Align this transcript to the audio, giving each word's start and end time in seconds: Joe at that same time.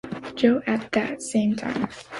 Joe 0.35 0.63
at 0.65 0.91
that 0.93 1.21
same 1.21 1.55
time. 1.55 1.87